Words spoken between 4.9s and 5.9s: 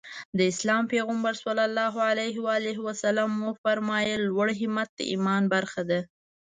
د ايمان برخه